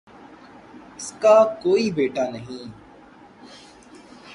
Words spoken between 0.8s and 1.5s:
اس کا